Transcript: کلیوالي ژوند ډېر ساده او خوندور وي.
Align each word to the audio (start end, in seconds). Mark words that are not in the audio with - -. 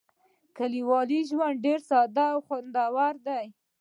کلیوالي 0.57 1.19
ژوند 1.29 1.57
ډېر 1.65 1.79
ساده 1.89 2.25
او 2.33 2.39
خوندور 2.47 2.89
وي. 3.25 3.43